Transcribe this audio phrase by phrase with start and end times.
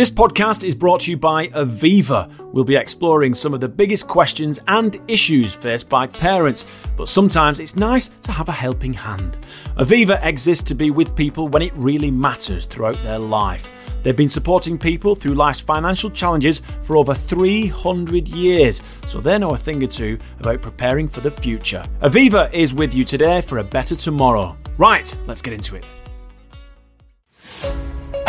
[0.00, 2.32] This podcast is brought to you by Aviva.
[2.54, 6.64] We'll be exploring some of the biggest questions and issues faced by parents,
[6.96, 9.36] but sometimes it's nice to have a helping hand.
[9.76, 13.68] Aviva exists to be with people when it really matters throughout their life.
[14.02, 19.52] They've been supporting people through life's financial challenges for over 300 years, so they know
[19.52, 21.84] a thing or two about preparing for the future.
[22.00, 24.56] Aviva is with you today for a better tomorrow.
[24.78, 25.84] Right, let's get into it.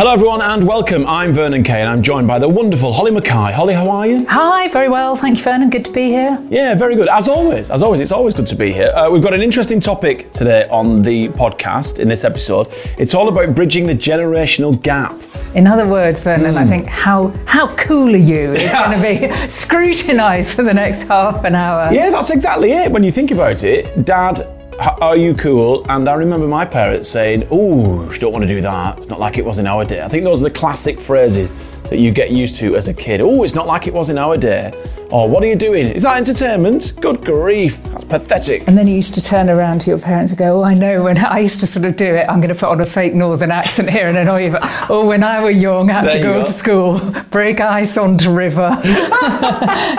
[0.02, 1.05] Hello, everyone, and welcome.
[1.05, 3.54] I'm Vernon Kay, and I'm joined by the wonderful Holly Mackay.
[3.54, 4.25] Holly, how are you?
[4.25, 5.15] Hi, very well.
[5.15, 5.69] Thank you, Vernon.
[5.69, 6.43] Good to be here.
[6.50, 7.07] Yeah, very good.
[7.07, 8.91] As always, as always, it's always good to be here.
[8.96, 12.68] Uh, we've got an interesting topic today on the podcast in this episode.
[12.97, 15.14] It's all about bridging the generational gap.
[15.54, 19.47] In other words, Vernon, I think how how cool are you is going to be
[19.49, 21.93] scrutinised for the next half an hour.
[21.93, 22.91] Yeah, that's exactly it.
[22.91, 24.47] When you think about it, Dad,
[24.81, 25.85] are you cool?
[25.89, 28.97] And I remember my parents saying, "Oh, you don't want to do that.
[28.97, 31.54] It's not like it was in our day." I think those are the classic phrases
[31.91, 33.19] that you get used to as a kid.
[33.19, 34.72] Oh, it's not like it was in our day.
[35.11, 35.88] Or what are you doing?
[35.88, 36.93] Is that entertainment?
[37.02, 38.66] Good grief, that's pathetic.
[38.66, 41.03] And then you used to turn around to your parents and go, "Oh, I know."
[41.03, 43.13] When I used to sort of do it, I'm going to put on a fake
[43.13, 44.51] northern accent here and annoy you.
[44.51, 46.45] But, oh, when I were young, I had There to go go.
[46.45, 48.69] to school, break ice onto river.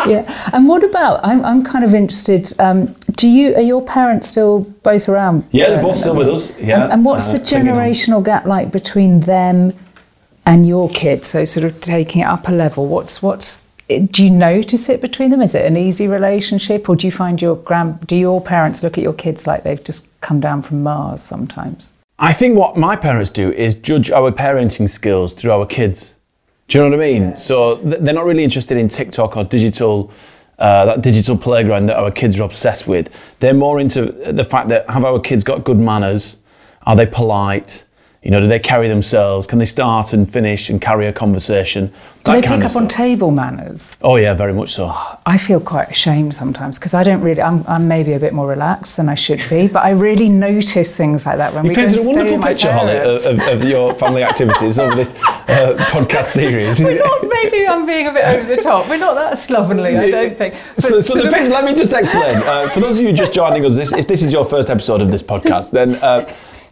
[0.08, 0.50] yeah.
[0.54, 1.20] And what about?
[1.22, 2.58] I'm, I'm kind of interested.
[2.58, 5.46] Um, do you are your parents still both around?
[5.50, 6.58] Yeah, they're both still with us.
[6.58, 6.84] Yeah.
[6.84, 9.74] And, and what's uh, the generational gap like between them
[10.44, 11.28] and your kids?
[11.28, 12.86] So sort of taking it up a level.
[12.86, 15.42] What's what's do you notice it between them?
[15.42, 18.06] Is it an easy relationship, or do you find your grand?
[18.06, 21.92] Do your parents look at your kids like they've just come down from Mars sometimes?
[22.18, 26.14] I think what my parents do is judge our parenting skills through our kids.
[26.68, 27.36] Do you know what I mean?
[27.36, 30.12] So th- they're not really interested in TikTok or digital,
[30.58, 33.10] uh, that digital playground that our kids are obsessed with.
[33.40, 36.36] They're more into the fact that have our kids got good manners?
[36.84, 37.84] Are they polite?
[38.22, 39.48] You know, do they carry themselves?
[39.48, 41.88] Can they start and finish and carry a conversation?
[41.88, 43.96] Do That they pick up on table manners?
[44.00, 44.94] Oh yeah, very much so.
[45.26, 47.42] I feel quite ashamed sometimes because I don't really.
[47.42, 50.96] I'm, I'm maybe a bit more relaxed than I should be, but I really notice
[50.96, 53.64] things like that when You we go painted a wonderful picture, Holly, of, of, of
[53.64, 56.78] your family activities over this uh, podcast series.
[56.78, 58.88] We're not, maybe I'm being a bit over the top.
[58.88, 60.54] We're not that slovenly, I don't think.
[60.76, 62.36] So, so the picture, let me just explain.
[62.36, 65.00] Uh, for those of you just joining us, this, if this is your first episode
[65.00, 66.20] of this podcast, then uh,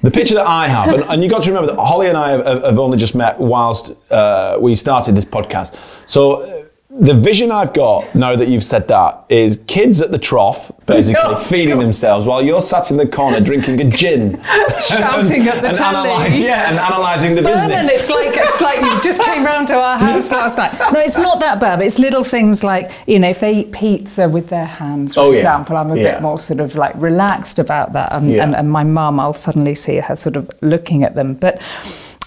[0.02, 2.30] the picture that I have, and, and you got to remember that Holly and I
[2.30, 5.76] have, have only just met whilst uh, we started this podcast.
[6.06, 6.59] So
[6.92, 11.22] the vision I've got now that you've said that is kids at the trough, basically
[11.24, 11.82] Oh, feeding God.
[11.82, 14.42] themselves while you're sat in the corner drinking a gin,
[14.82, 16.08] Shouting at the and telly.
[16.10, 18.00] analyse, yeah, and analysing the Vernon, business.
[18.00, 20.72] it's like it's like you just came round to our house last night.
[20.92, 21.76] No, it's not that bad.
[21.78, 25.20] But it's little things like you know, if they eat pizza with their hands, for
[25.20, 25.38] Oh, yeah.
[25.38, 26.14] example, I'm a Yeah.
[26.14, 28.12] bit more sort of like relaxed about that.
[28.12, 28.42] And, Yeah.
[28.42, 31.34] and, and my mum, I'll suddenly see her sort of looking at them.
[31.34, 31.62] But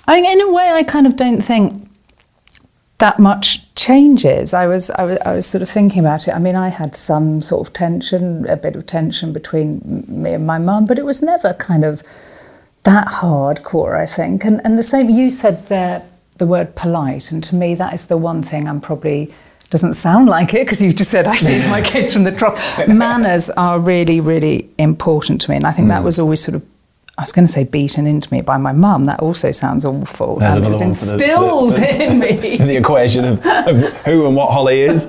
[0.07, 1.89] I, in a way, I kind of don't think
[3.03, 4.53] that much changes.
[4.53, 6.33] I was, I was, I was sort of thinking about it.
[6.33, 10.47] I mean, I had some sort of tension, a bit of tension between me and
[10.47, 12.01] my mum, but it was never kind of
[12.83, 14.45] that hardcore, I think.
[14.45, 16.01] And and the same, you said there
[16.37, 19.33] the word polite, and to me, that is the one thing I'm probably
[19.69, 22.87] doesn't sound like it because you just said I feed my kids from the trough.
[22.87, 25.95] Manners are really, really important to me, and I think Hmm.
[25.95, 26.63] that was always sort of.
[27.17, 29.05] I was going to say beaten into me by my mum.
[29.05, 30.37] That also sounds awful.
[30.37, 32.57] There's and it was another one for the- instilled for the- in me.
[32.65, 35.07] the equation of, of who and what Holly is.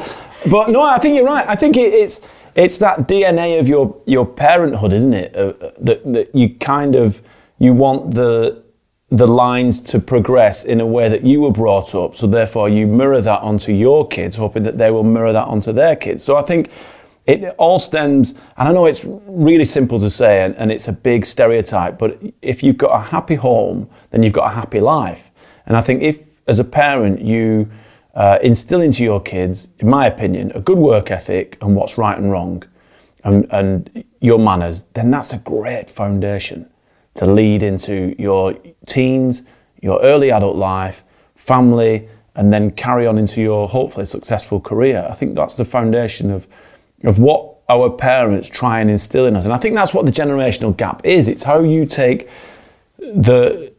[0.50, 1.46] But no, I think you're right.
[1.48, 2.20] I think it, it's
[2.54, 5.34] it's that DNA of your your parenthood, isn't it?
[5.34, 7.22] Uh, uh, that that you kind of
[7.58, 8.62] you want the
[9.08, 12.16] the lines to progress in a way that you were brought up.
[12.16, 15.72] So therefore, you mirror that onto your kids, hoping that they will mirror that onto
[15.72, 16.22] their kids.
[16.22, 16.68] So I think.
[17.26, 20.92] It all stems, and I know it's really simple to say, and, and it's a
[20.92, 25.30] big stereotype, but if you've got a happy home, then you've got a happy life.
[25.66, 27.70] And I think if, as a parent, you
[28.14, 32.18] uh, instill into your kids, in my opinion, a good work ethic and what's right
[32.18, 32.62] and wrong,
[33.24, 36.68] and, and your manners, then that's a great foundation
[37.14, 38.54] to lead into your
[38.84, 39.44] teens,
[39.80, 41.04] your early adult life,
[41.36, 45.06] family, and then carry on into your hopefully successful career.
[45.10, 46.46] I think that's the foundation of,
[47.04, 49.44] of what our parents try and instill in us.
[49.44, 51.28] And I think that's what the generational gap is.
[51.28, 52.28] It's how you take
[52.98, 53.72] the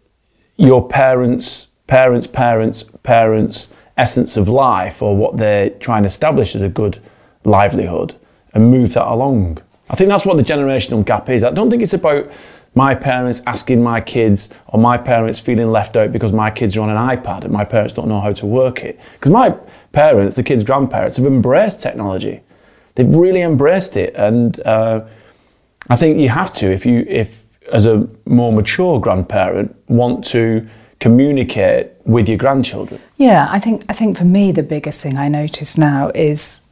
[0.57, 6.61] your parents, parents, parents, parents' essence of life or what they're trying to establish as
[6.61, 6.99] a good
[7.43, 8.15] livelihood
[8.53, 9.59] and move that along.
[9.89, 11.43] I think that's what the generational gap is.
[11.43, 12.31] I don't think it's about
[12.73, 16.81] my parents asking my kids or my parents feeling left out because my kids are
[16.81, 18.99] on an iPad and my parents don't know how to work it.
[19.13, 19.51] Because my
[19.91, 22.41] parents, the kids' grandparents, have embraced technology.
[22.95, 24.15] They've really embraced it.
[24.15, 25.05] And uh,
[25.89, 30.67] I think you have to if you if as a more mature grandparent want to
[30.99, 33.01] communicate with your grandchildren.
[33.17, 36.63] Yeah, I think I think for me the biggest thing I notice now is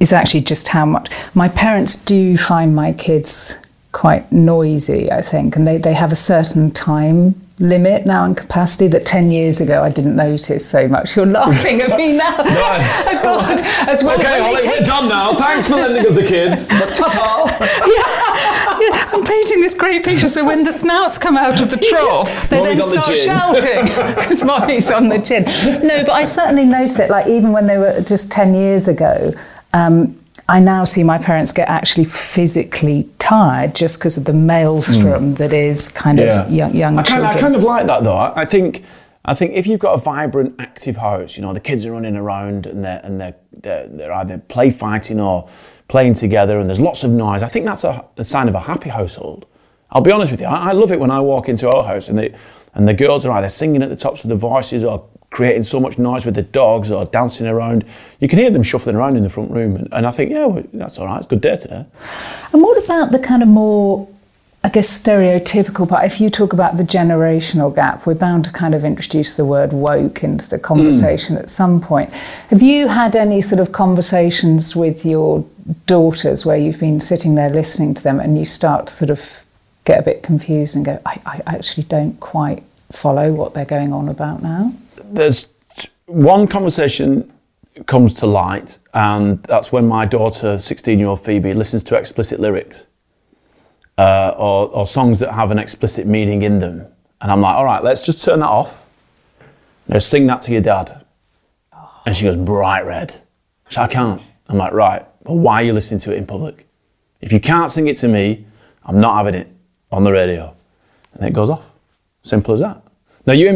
[0.00, 3.56] is actually just how much my parents do find my kids
[3.92, 8.88] quite noisy, I think, and they, they have a certain time limit now and capacity
[8.88, 11.16] that 10 years ago I didn't notice so much.
[11.16, 12.36] You're laughing at me now.
[12.38, 13.60] oh, God.
[13.88, 14.80] As well okay, Holly, take...
[14.80, 15.34] we're done now.
[15.34, 16.68] Thanks for lending us the kids.
[16.98, 17.46] Ta-ta.
[17.86, 21.76] yeah, yeah, I'm painting this great picture so when the snouts come out of the
[21.76, 25.44] trough, they Mommy's then start the shouting because mommy's on the chin.
[25.86, 29.32] No, but I certainly notice it, like even when they were just 10 years ago,
[29.72, 30.18] um,
[30.48, 35.36] I now see my parents get actually physically tired just because of the maelstrom mm.
[35.36, 36.42] that is kind yeah.
[36.42, 37.30] of young, young I children.
[37.30, 38.32] Kind of, I kind of like that though.
[38.34, 38.84] I think
[39.24, 42.16] I think if you've got a vibrant, active house, you know, the kids are running
[42.16, 45.48] around and they're and they're they're, they're either play fighting or
[45.86, 47.42] playing together, and there's lots of noise.
[47.44, 49.46] I think that's a, a sign of a happy household.
[49.92, 50.48] I'll be honest with you.
[50.48, 52.34] I, I love it when I walk into our house and they
[52.74, 55.80] and the girls are either singing at the tops of their voices or creating so
[55.80, 57.84] much noise with the dogs or dancing around.
[58.20, 59.74] You can hear them shuffling around in the front room.
[59.76, 61.16] And, and I think, yeah, well, that's all right.
[61.16, 61.84] It's a good day today.
[62.52, 64.06] And what about the kind of more,
[64.62, 66.04] I guess, stereotypical part?
[66.04, 69.72] If you talk about the generational gap, we're bound to kind of introduce the word
[69.72, 71.40] woke into the conversation mm.
[71.40, 72.12] at some point.
[72.50, 75.46] Have you had any sort of conversations with your
[75.86, 79.46] daughters where you've been sitting there listening to them and you start to sort of
[79.86, 83.94] get a bit confused and go, I, I actually don't quite follow what they're going
[83.94, 84.74] on about now?
[85.12, 85.52] There's
[86.06, 87.32] one conversation
[87.86, 92.40] comes to light, and that's when my daughter, 16 year old Phoebe, listens to explicit
[92.40, 92.86] lyrics
[93.98, 96.86] uh, or, or, songs that have an explicit meaning in them.
[97.20, 98.84] And I'm like, all right, let's just turn that off.
[99.86, 101.04] Now sing that to your dad.
[102.04, 103.20] And she goes, bright red.
[103.68, 104.20] She, I can't.
[104.48, 106.66] I'm like, right, well, why are you listening to it in public?
[107.20, 108.44] If you can't sing it to me,
[108.84, 109.48] I'm not having it
[109.90, 110.56] on the radio.
[111.14, 111.70] And it goes off.
[112.22, 112.82] Simple as that.
[113.26, 113.48] Now you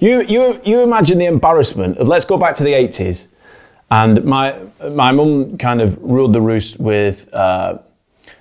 [0.00, 3.26] you you you imagine the embarrassment of let's go back to the 80s,
[3.90, 4.56] and my
[4.90, 7.78] my mum kind of ruled the roost with uh,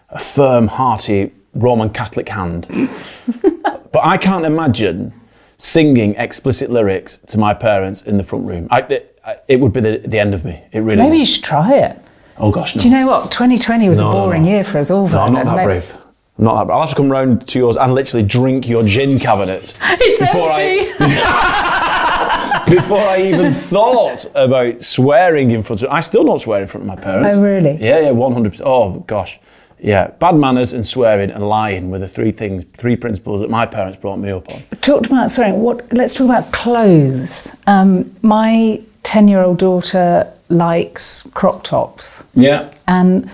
[0.09, 2.67] a firm, hearty Roman Catholic hand.
[3.91, 5.13] but I can't imagine
[5.57, 8.67] singing explicit lyrics to my parents in the front room.
[8.71, 10.59] I, it, it, would be the, the end of me.
[10.71, 10.97] It really.
[10.97, 11.19] Maybe would.
[11.19, 11.99] you should try it.
[12.37, 12.81] Oh gosh, no.
[12.81, 13.31] Do you know what?
[13.31, 14.49] 2020 was no, a boring no.
[14.49, 15.07] year for us all.
[15.07, 15.95] No, I'm not that brave.
[16.41, 19.77] Not that, I'll have to come round to yours and literally drink your gin cabinet.
[20.03, 20.91] It's before empty.
[20.99, 25.89] I, before I even thought about swearing in front of.
[25.91, 27.37] I still don't swear in front of my parents.
[27.37, 27.77] Oh really?
[27.79, 28.67] Yeah, yeah, one hundred percent.
[28.67, 29.39] Oh gosh,
[29.79, 30.07] yeah.
[30.07, 33.99] Bad manners and swearing and lying were the three things, three principles that my parents
[33.99, 34.63] brought me up on.
[34.81, 35.61] Talked about swearing.
[35.61, 35.93] What?
[35.93, 37.55] Let's talk about clothes.
[37.67, 42.23] Um, my ten-year-old daughter likes crop tops.
[42.33, 42.71] Yeah.
[42.87, 43.29] And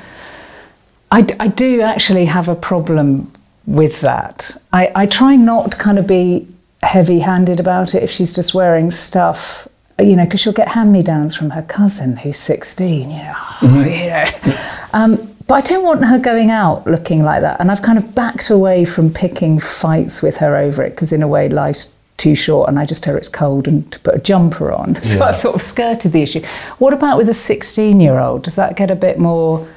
[1.12, 3.32] I, I do actually have a problem
[3.66, 4.56] with that.
[4.74, 6.48] I, I try not to kind of be
[6.84, 9.68] heavy handed about it if she's just wearing stuff,
[10.00, 13.34] you know, because she'll get hand me downs from her cousin who's 16, you know.
[13.58, 13.90] Mm-hmm.
[13.90, 14.58] You know.
[14.94, 17.60] Um, but I don't want her going out looking like that.
[17.60, 21.24] And I've kind of backed away from picking fights with her over it because, in
[21.24, 24.16] a way, life's too short and I just tell her it's cold and to put
[24.16, 24.96] a jumper on.
[25.08, 25.26] So yeah.
[25.26, 26.42] I've sort of skirted the issue.
[26.80, 28.44] What about with a 16 year old?
[28.44, 29.68] Does that get a bit more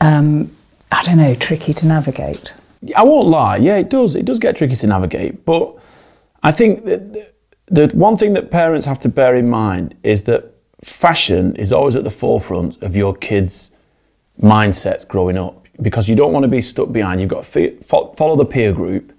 [0.00, 0.50] um,
[0.96, 2.54] I don't know, tricky to navigate.
[2.96, 3.58] I won't lie.
[3.58, 4.16] Yeah, it does.
[4.16, 5.44] It does get tricky to navigate.
[5.44, 5.76] But
[6.42, 7.34] I think that
[7.66, 11.96] the one thing that parents have to bear in mind is that fashion is always
[11.96, 13.72] at the forefront of your kids'
[14.40, 17.20] mindsets growing up because you don't want to be stuck behind.
[17.20, 19.12] You've got to follow the peer group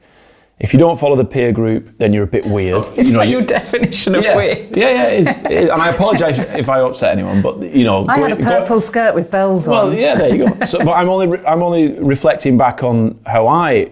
[0.59, 2.85] if you don't follow the peer group, then you're a bit weird.
[2.95, 4.75] It's you know, like your definition of yeah, weird.
[4.75, 5.69] Yeah, yeah, it is, it is.
[5.69, 8.77] and I apologise if I upset anyone, but you know, I go, had a purple
[8.77, 9.89] go, skirt with bells well, on.
[9.89, 10.65] Well, yeah, there you go.
[10.65, 13.91] So, but I'm only I'm only reflecting back on how I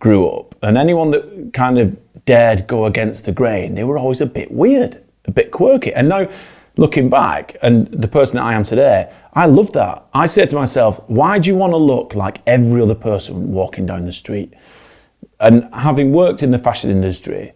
[0.00, 4.20] grew up, and anyone that kind of dared go against the grain, they were always
[4.20, 5.92] a bit weird, a bit quirky.
[5.94, 6.28] And now,
[6.76, 10.06] looking back, and the person that I am today, I love that.
[10.12, 13.86] I say to myself, why do you want to look like every other person walking
[13.86, 14.54] down the street?
[15.40, 17.52] And having worked in the fashion industry,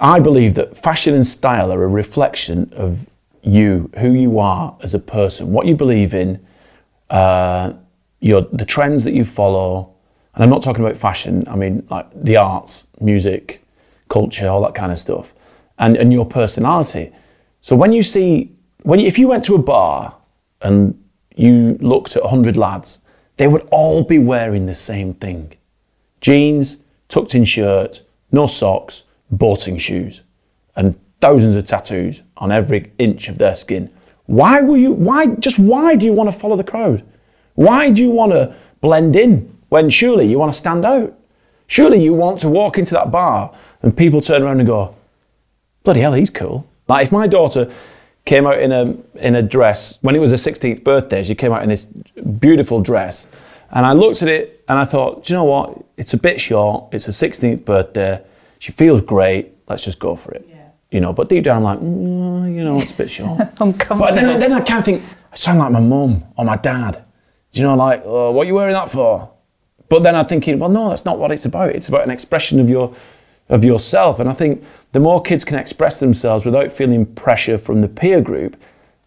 [0.00, 3.08] I believe that fashion and style are a reflection of
[3.42, 6.44] you, who you are as a person, what you believe in,
[7.08, 7.72] uh,
[8.20, 9.94] your, the trends that you follow.
[10.34, 13.64] And I'm not talking about fashion, I mean like the arts, music,
[14.08, 15.32] culture, all that kind of stuff,
[15.78, 17.12] and, and your personality.
[17.62, 18.52] So when you see,
[18.82, 20.16] when you, if you went to a bar
[20.60, 21.02] and
[21.34, 23.00] you looked at 100 lads,
[23.38, 25.54] they would all be wearing the same thing
[26.20, 26.76] jeans,
[27.10, 28.02] tucked in shirt,
[28.32, 30.22] no socks, boating shoes,
[30.76, 33.92] and thousands of tattoos on every inch of their skin.
[34.24, 37.04] Why will you, why, just why do you want to follow the crowd?
[37.56, 41.14] Why do you want to blend in when surely you want to stand out?
[41.66, 44.94] Surely you want to walk into that bar and people turn around and go,
[45.84, 46.66] bloody hell, he's cool.
[46.88, 47.70] Like if my daughter
[48.24, 51.52] came out in a in a dress when it was her 16th birthday, she came
[51.52, 51.86] out in this
[52.38, 53.26] beautiful dress,
[53.70, 55.84] and I looked at it and I thought, do you know what?
[55.96, 56.94] It's a bit short.
[56.94, 58.22] It's her 16th birthday.
[58.60, 59.52] She feels great.
[59.68, 60.46] Let's just go for it.
[60.48, 60.68] Yeah.
[60.92, 63.40] You know, but deep down I'm like, mm, you know, it's a bit short.
[63.60, 63.98] Uncomfortable.
[63.98, 67.04] But then, then I kind of think, I sound like my mum or my dad.
[67.50, 69.28] Do you know, like, oh, what are you wearing that for?
[69.88, 71.70] But then I'm thinking, well, no, that's not what it's about.
[71.70, 72.94] It's about an expression of your
[73.48, 74.20] of yourself.
[74.20, 74.62] And I think
[74.92, 78.56] the more kids can express themselves without feeling pressure from the peer group,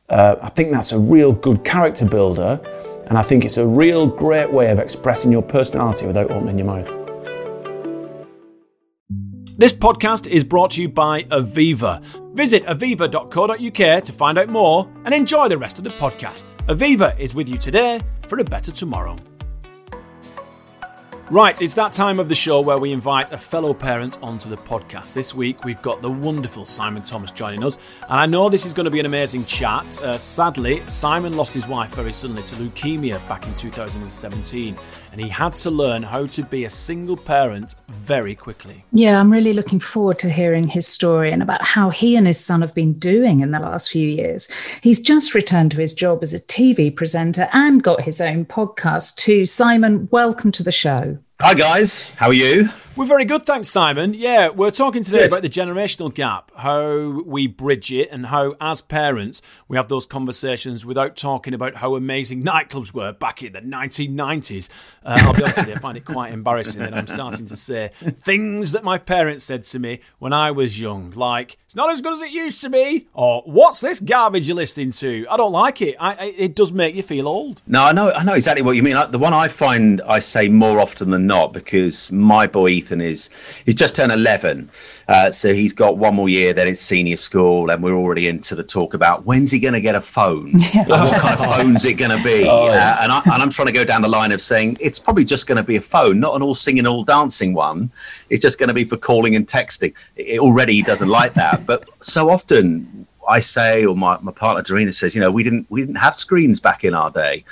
[0.09, 2.59] uh, I think that's a real good character builder.
[3.07, 6.67] And I think it's a real great way of expressing your personality without opening your
[6.67, 7.03] mouth.
[9.55, 12.03] This podcast is brought to you by Aviva.
[12.33, 16.55] Visit aviva.co.uk to find out more and enjoy the rest of the podcast.
[16.65, 19.15] Aviva is with you today for a better tomorrow.
[21.29, 24.57] Right, it's that time of the show where we invite a fellow parent onto the
[24.57, 25.13] podcast.
[25.13, 28.73] This week we've got the wonderful Simon Thomas joining us, and I know this is
[28.73, 29.97] going to be an amazing chat.
[29.99, 34.75] Uh, sadly, Simon lost his wife very suddenly to leukemia back in 2017,
[35.13, 38.83] and he had to learn how to be a single parent very quickly.
[38.91, 42.43] Yeah, I'm really looking forward to hearing his story and about how he and his
[42.43, 44.49] son have been doing in the last few years.
[44.81, 49.15] He's just returned to his job as a TV presenter and got his own podcast
[49.15, 49.45] too.
[49.45, 51.19] Simon, welcome to the show.
[51.39, 52.69] Hi guys, how are you?
[52.95, 54.13] We're very good, thanks, Simon.
[54.13, 55.31] Yeah, we're talking today good.
[55.31, 60.05] about the generational gap, how we bridge it, and how, as parents, we have those
[60.05, 64.69] conversations without talking about how amazing nightclubs were back in the 1990s.
[65.03, 67.55] Uh, I'll be honest with you, I find it quite embarrassing that I'm starting to
[67.55, 71.89] say things that my parents said to me when I was young, like, it's not
[71.89, 75.25] as good as it used to be, or what's this garbage you're listening to?
[75.31, 75.95] I don't like it.
[75.99, 77.63] I, I, it does make you feel old.
[77.65, 78.97] No, I know, I know exactly what you mean.
[79.09, 83.29] The one I find I say more often than not, because my boy Ethan is
[83.65, 84.69] he's just turned 11,
[85.07, 86.53] uh, so he's got one more year.
[86.53, 89.81] Then it's senior school, and we're already into the talk about when's he going to
[89.81, 90.53] get a phone?
[90.73, 90.87] Yeah.
[90.87, 92.47] what kind of phone's it going to be?
[92.53, 92.97] Oh, yeah.
[92.99, 95.23] uh, and, I, and I'm trying to go down the line of saying it's probably
[95.23, 97.91] just going to be a phone, not an all singing, all dancing one.
[98.29, 99.93] It's just going to be for calling and texting.
[100.15, 104.61] It, already he doesn't like that, but so often I say, or my, my partner
[104.63, 107.43] Derrina says, you know, we didn't we didn't have screens back in our day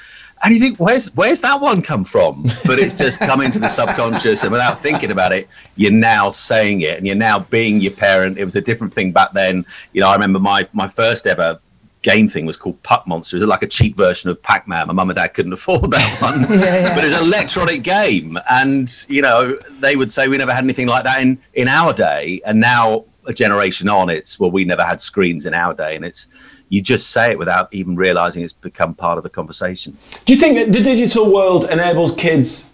[0.44, 2.44] and you think where's where's that one come from?
[2.66, 6.82] But it's just coming to the subconscious and without thinking about it you're now saying
[6.82, 8.38] it and you're now being your parent.
[8.38, 9.66] It was a different thing back then.
[9.94, 11.60] You know i remember my my first ever
[12.02, 13.38] game thing was called puck monster.
[13.38, 14.88] It was like a cheap version of pac-man.
[14.88, 16.42] My mum and dad couldn't afford that one.
[16.42, 16.96] Yeah, yeah.
[16.96, 18.38] but it's an electronic game.
[18.50, 21.94] And you know they would say we never had anything like that in in our
[21.94, 22.42] day.
[22.46, 25.96] And now a generation on it's well we never had screens in our day.
[25.96, 26.28] And it's
[26.72, 29.96] you just say it without even realizing it's become part of the conversation.
[30.24, 32.72] Do you think that the digital world enables kids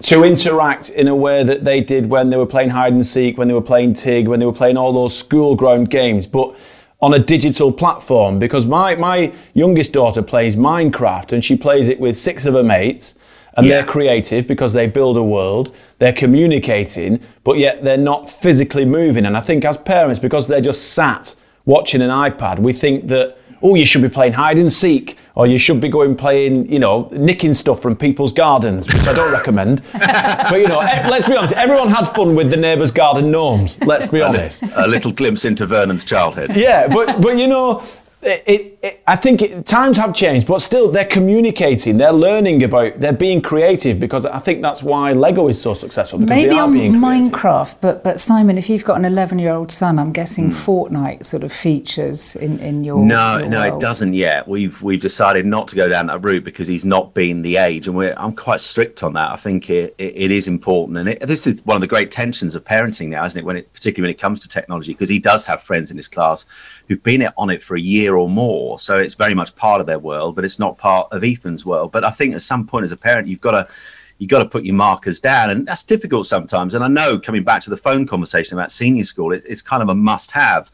[0.00, 3.36] to interact in a way that they did when they were playing hide and seek,
[3.36, 6.56] when they were playing TIG, when they were playing all those school ground games, but
[7.02, 8.38] on a digital platform?
[8.38, 12.64] Because my, my youngest daughter plays Minecraft and she plays it with six of her
[12.64, 13.14] mates.
[13.54, 13.74] And yeah.
[13.74, 19.26] they're creative because they build a world, they're communicating, but yet they're not physically moving.
[19.26, 23.38] And I think as parents, because they're just sat watching an iPad, we think that
[23.62, 26.78] oh, you should be playing hide and seek, or you should be going playing, you
[26.78, 29.82] know, nicking stuff from people's gardens, which I don't recommend.
[29.92, 33.80] but you know, let's be honest, everyone had fun with the neighbour's garden gnomes.
[33.82, 34.62] Let's be honest.
[34.76, 36.56] A little glimpse into Vernon's childhood.
[36.56, 37.82] Yeah, but but you know,
[38.22, 42.98] it, it, I think it, times have changed, but still they're communicating, they're learning about,
[42.98, 46.18] they're being creative because I think that's why Lego is so successful.
[46.18, 50.10] Maybe on Minecraft, but but Simon, if you've got an 11 year old son, I'm
[50.10, 50.54] guessing mm.
[50.54, 53.74] Fortnite sort of features in, in your no your no world.
[53.74, 54.48] it doesn't yet.
[54.48, 57.86] We've we've decided not to go down that route because he's not been the age,
[57.86, 59.30] and we're I'm quite strict on that.
[59.30, 62.56] I think it, it, it is important, and this is one of the great tensions
[62.56, 63.44] of parenting now, isn't it?
[63.44, 66.08] When it particularly when it comes to technology, because he does have friends in his
[66.08, 66.46] class
[66.88, 68.71] who've been on it for a year or more.
[68.78, 71.92] So it's very much part of their world, but it's not part of Ethan's world.
[71.92, 73.72] But I think at some point as a parent, you've got to
[74.18, 76.74] you've got to put your markers down, and that's difficult sometimes.
[76.74, 79.82] And I know coming back to the phone conversation about senior school, it, it's kind
[79.82, 80.70] of a must-have.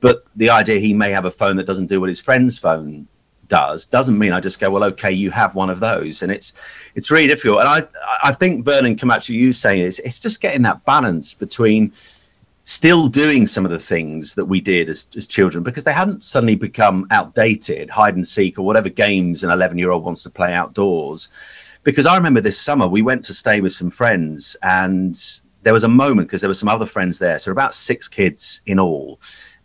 [0.00, 3.08] But the idea he may have a phone that doesn't do what his friend's phone
[3.48, 6.52] does doesn't mean I just go, well, okay, you have one of those, and it's
[6.94, 7.60] it's really difficult.
[7.60, 7.82] And I
[8.22, 11.92] I think Vernon, come back to you saying it's it's just getting that balance between
[12.68, 16.22] still doing some of the things that we did as, as children because they hadn't
[16.22, 20.30] suddenly become outdated, hide and seek, or whatever games an 11 year old wants to
[20.30, 21.30] play outdoors.
[21.82, 25.16] Because I remember this summer we went to stay with some friends and
[25.62, 27.38] there was a moment because there were some other friends there.
[27.38, 29.18] So about six kids in all.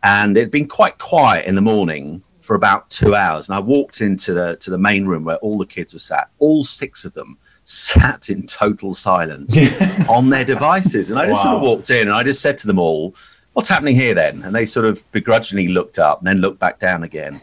[0.03, 3.49] And it had been quite quiet in the morning for about two hours.
[3.49, 6.29] And I walked into the to the main room where all the kids were sat,
[6.39, 9.57] all six of them sat in total silence
[10.09, 11.09] on their devices.
[11.09, 11.51] And I just wow.
[11.51, 13.13] sort of walked in and I just said to them all,
[13.53, 14.43] what's happening here then?
[14.43, 17.41] And they sort of begrudgingly looked up and then looked back down again.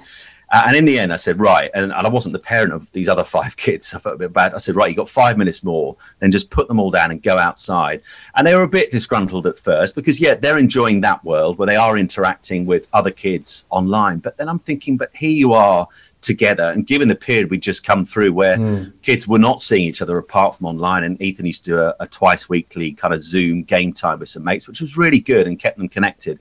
[0.52, 1.70] Uh, and in the end, I said, right.
[1.74, 3.94] And, and, I wasn't the parent of these other five kids.
[3.94, 4.52] I felt a bit bad.
[4.52, 7.22] I said, right, you got five minutes more, then just put them all down and
[7.22, 8.02] go outside.
[8.34, 11.66] And they were a bit disgruntled at first because, yeah, they're enjoying that world where
[11.66, 14.18] they are interacting with other kids online.
[14.18, 15.86] But then I'm thinking, but here you are
[16.20, 16.64] together.
[16.64, 18.92] And given the period we'd just come through where mm.
[19.02, 21.94] kids were not seeing each other apart from online, and Ethan used to do a,
[22.00, 25.46] a twice weekly kind of Zoom game time with some mates, which was really good
[25.46, 26.38] and kept them connected.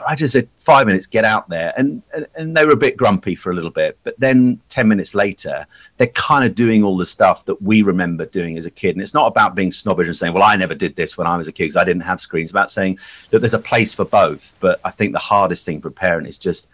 [0.00, 1.74] But I just said, five minutes, get out there.
[1.76, 3.98] And, and, and they were a bit grumpy for a little bit.
[4.02, 5.66] But then 10 minutes later,
[5.98, 8.96] they're kind of doing all the stuff that we remember doing as a kid.
[8.96, 11.36] And it's not about being snobbish and saying, well, I never did this when I
[11.36, 12.46] was a kid because I didn't have screens.
[12.46, 12.98] It's about saying
[13.28, 14.54] that there's a place for both.
[14.58, 16.70] But I think the hardest thing for a parent is just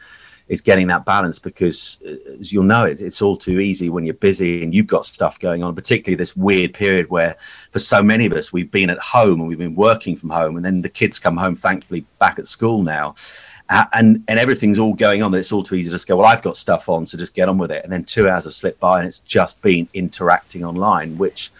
[0.48, 4.04] is getting that balance because uh, as you'll know it, it's all too easy when
[4.04, 7.36] you're busy and you've got stuff going on particularly this weird period where
[7.72, 10.56] for so many of us we've been at home and we've been working from home
[10.56, 13.14] and then the kids come home thankfully back at school now.
[13.68, 16.14] Uh, and and everything's all going on that it's all too easy to just go
[16.14, 17.82] well i've got stuff on so just get on with it.
[17.82, 21.50] And then two hours have slipped by and it's just been interacting online which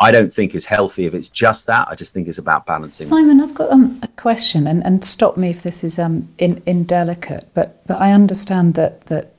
[0.00, 1.86] I don't think is healthy if it's just that.
[1.88, 3.06] I just think it's about balancing.
[3.06, 6.62] Simon, I've got um, a question, and, and stop me if this is um, in,
[6.66, 9.34] indelicate, but but I understand that that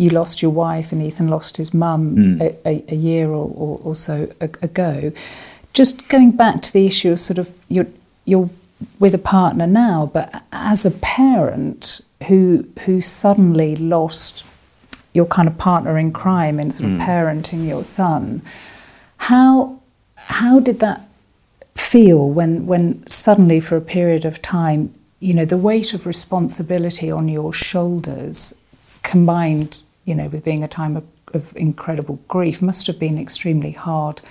[0.00, 2.40] you lost your wife and Ethan lost his mum mm.
[2.40, 5.12] a, a, a, year or, or, or so ago.
[5.74, 7.86] Just going back to the issue of sort of you're
[8.24, 8.48] you're
[8.98, 14.46] with a partner now, but as a parent who who suddenly lost
[15.12, 17.06] your kind of partner in crime in sort of mm.
[17.06, 18.40] parenting your son,
[19.18, 19.79] how
[20.30, 21.06] how did that
[21.74, 27.10] feel when, when suddenly, for a period of time, you know, the weight of responsibility
[27.10, 28.54] on your shoulders
[29.02, 33.72] combined, you know, with being a time of, of incredible grief must have been extremely
[33.72, 34.22] hard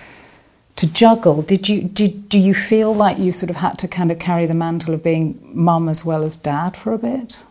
[0.76, 1.42] to juggle.
[1.42, 4.46] Did you did do you feel like you sort of had to kind of carry
[4.46, 7.44] the mantle of being mum as well as dad for a bit?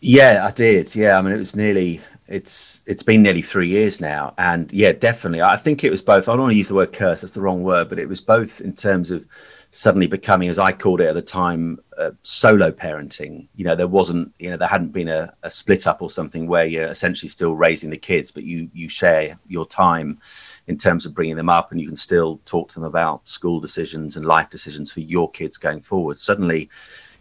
[0.00, 0.94] Yeah, I did.
[0.94, 4.92] Yeah, I mean, it was nearly it's it's been nearly three years now, and yeah,
[4.92, 5.42] definitely.
[5.42, 6.28] I think it was both.
[6.28, 8.20] I don't want to use the word curse; that's the wrong word, but it was
[8.20, 9.26] both in terms of
[9.68, 13.48] suddenly becoming, as I called it at the time, uh, solo parenting.
[13.56, 16.46] You know, there wasn't, you know, there hadn't been a, a, split up or something
[16.46, 20.18] where you're essentially still raising the kids, but you you share your time
[20.66, 23.60] in terms of bringing them up, and you can still talk to them about school
[23.60, 26.16] decisions and life decisions for your kids going forward.
[26.16, 26.70] Suddenly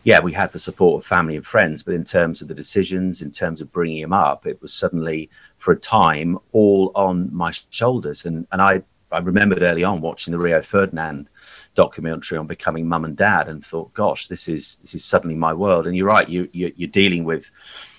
[0.03, 3.21] yeah, we had the support of family and friends, but in terms of the decisions,
[3.21, 7.51] in terms of bringing him up, it was suddenly for a time all on my
[7.69, 8.25] shoulders.
[8.25, 11.29] And and I I remembered early on watching the Rio Ferdinand
[11.75, 15.53] documentary on becoming mum and dad, and thought, gosh, this is this is suddenly my
[15.53, 15.87] world.
[15.87, 17.49] And you're right, you, you you're dealing with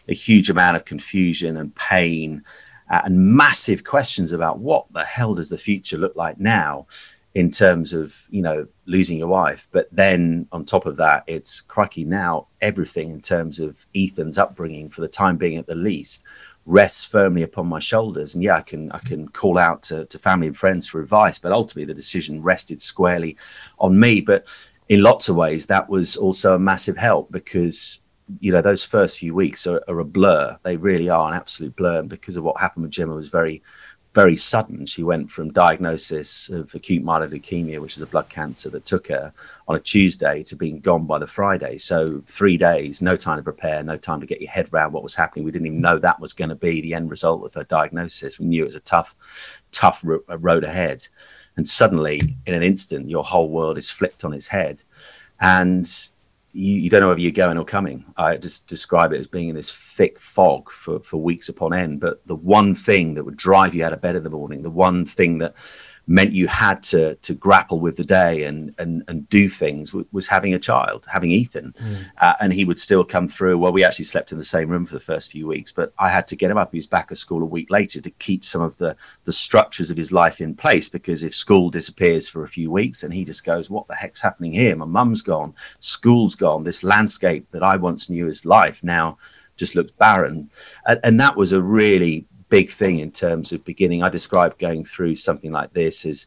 [0.08, 2.44] a huge amount of confusion and pain.
[2.90, 6.86] Uh, and massive questions about what the hell does the future look like now
[7.34, 9.68] in terms of you know losing your wife.
[9.72, 14.88] But then on top of that it's crikey now everything in terms of ethan's upbringing
[14.88, 16.24] for the time being at the least
[16.66, 18.34] rests firmly upon my shoulders.
[18.34, 21.38] And yeah i can i can call out to, to family and friends for advice
[21.38, 23.36] but ultimately the decision rested squarely
[23.78, 24.20] on me.
[24.20, 24.46] But
[24.88, 28.00] in lots of ways that was also a massive help because
[28.40, 30.56] you know those first few weeks are, are a blur.
[30.62, 31.98] They really are an absolute blur.
[31.98, 33.62] And because of what happened with gemma was very
[34.14, 34.86] very sudden.
[34.86, 39.08] She went from diagnosis of acute myeloid leukemia, which is a blood cancer that took
[39.08, 39.32] her
[39.66, 41.76] on a Tuesday, to being gone by the Friday.
[41.76, 45.02] So three days, no time to prepare, no time to get your head around what
[45.02, 45.44] was happening.
[45.44, 48.38] We didn't even know that was going to be the end result of her diagnosis.
[48.38, 51.06] We knew it was a tough, tough road ahead.
[51.56, 54.82] And suddenly, in an instant, your whole world is flipped on its head.
[55.40, 55.84] And
[56.54, 58.04] you, you, don't know whether you're going or coming.
[58.16, 62.00] I just describe it as being in this thick fog for, for weeks upon end.
[62.00, 64.70] But the one thing that would drive you out of bed in the morning, the
[64.70, 65.56] one thing that
[66.06, 70.06] meant you had to to grapple with the day and and and do things w-
[70.12, 72.06] was having a child, having Ethan, mm.
[72.18, 73.58] uh, and he would still come through.
[73.58, 76.10] Well, we actually slept in the same room for the first few weeks, but I
[76.10, 76.72] had to get him up.
[76.72, 79.90] He was back at school a week later to keep some of the the structures
[79.90, 83.24] of his life in place because if school disappears for a few weeks and he
[83.24, 84.76] just goes, "What the heck's happening here?
[84.76, 86.64] My mum's gone, school's gone.
[86.64, 89.16] This landscape that I once knew as life now."
[89.56, 90.50] just looks barren
[90.84, 94.02] and, and that was a really big thing in terms of beginning.
[94.02, 96.26] I described going through something like this as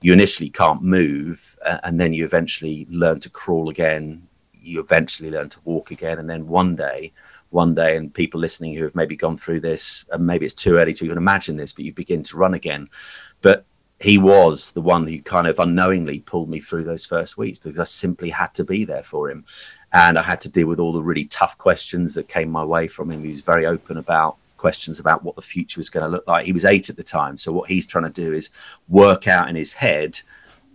[0.00, 4.26] you initially can't move, uh, and then you eventually learn to crawl again.
[4.52, 7.12] You eventually learn to walk again, and then one day,
[7.50, 10.76] one day, and people listening who have maybe gone through this, and maybe it's too
[10.76, 12.88] early to even imagine this, but you begin to run again.
[13.42, 13.64] But
[14.02, 17.78] he was the one who kind of unknowingly pulled me through those first weeks because
[17.78, 19.44] I simply had to be there for him.
[19.92, 22.88] And I had to deal with all the really tough questions that came my way
[22.88, 23.22] from him.
[23.22, 26.46] He was very open about questions about what the future was going to look like.
[26.46, 27.36] He was eight at the time.
[27.36, 28.50] So what he's trying to do is
[28.88, 30.20] work out in his head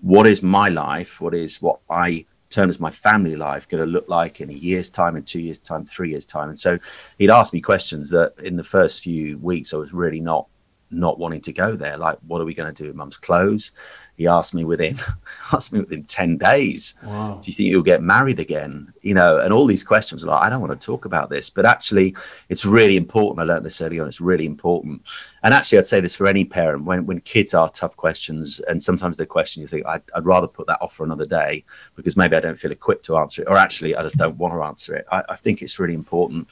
[0.01, 3.91] what is my life, what is what I term is my family life going to
[3.91, 6.49] look like in a year's time, in two years' time, three years' time?
[6.49, 6.77] And so
[7.17, 10.47] he'd ask me questions that in the first few weeks I was really not
[10.89, 11.97] not wanting to go there.
[11.97, 13.71] Like, what are we going to do with mum's clothes?
[14.17, 14.95] He asked me within
[15.53, 17.39] asked me within 10 days wow.
[17.41, 18.91] do you think you'll get married again?
[19.01, 21.49] You know and all these questions like i don't want to talk about this.
[21.49, 22.15] But actually
[22.49, 23.39] it's really important.
[23.39, 24.07] I learned this early on.
[24.07, 25.03] It's really important.
[25.43, 26.85] And actually i'd say this for any parent.
[26.85, 30.67] When, when kids are tough questions and sometimes they're you think I'd, I'd rather put
[30.67, 31.63] that off for another day
[31.95, 34.53] because maybe i don't feel equipped to answer it or actually i just don't want
[34.53, 35.05] to answer it.
[35.11, 36.47] I, I think it's really important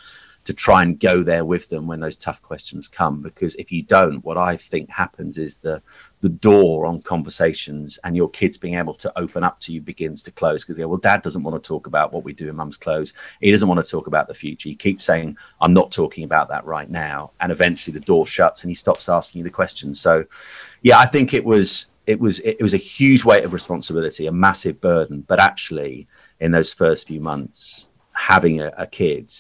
[0.46, 3.22] to try and go there with them when those tough questions come.
[3.22, 5.82] Because if you don't, what I think happens is the
[6.22, 10.24] the door on conversations and your kids being able to open up to you begins
[10.24, 12.78] to close because well, dad doesn't want to talk about what we do in mum's
[12.78, 13.14] clothes.
[13.42, 14.70] He doesn't want to talk about the future.
[14.70, 17.32] He keeps saying, I'm not talking about that right now.
[17.42, 20.00] And eventually the door shuts and he stops asking you the questions.
[20.00, 20.26] So
[20.82, 24.32] yeah, I think it was it was it was a huge weight of responsibility, a
[24.32, 25.22] massive burden.
[25.28, 26.08] But actually,
[26.40, 29.32] in those first few months, having a, a kid